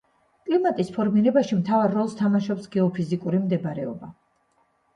[0.45, 4.13] კლიმატის ფორმირებაში მთავარ როლს თამაშობს გეოფიზიკური მდებარეობა.